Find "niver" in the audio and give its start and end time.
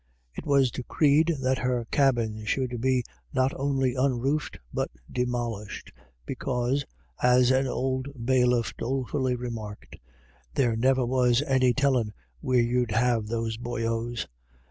10.75-11.05